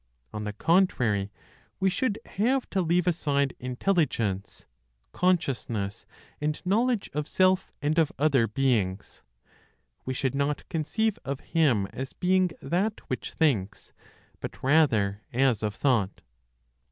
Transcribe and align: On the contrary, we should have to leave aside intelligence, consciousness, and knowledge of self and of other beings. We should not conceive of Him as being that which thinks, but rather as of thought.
On 0.33 0.45
the 0.45 0.53
contrary, 0.53 1.31
we 1.79 1.87
should 1.87 2.17
have 2.25 2.67
to 2.71 2.81
leave 2.81 3.05
aside 3.05 3.53
intelligence, 3.59 4.65
consciousness, 5.11 6.07
and 6.41 6.59
knowledge 6.65 7.11
of 7.13 7.27
self 7.27 7.71
and 7.83 7.99
of 7.99 8.11
other 8.17 8.47
beings. 8.47 9.21
We 10.03 10.15
should 10.15 10.33
not 10.33 10.67
conceive 10.69 11.19
of 11.23 11.39
Him 11.41 11.85
as 11.93 12.13
being 12.13 12.49
that 12.63 12.99
which 13.11 13.33
thinks, 13.33 13.93
but 14.39 14.63
rather 14.63 15.21
as 15.31 15.61
of 15.61 15.75
thought. 15.75 16.21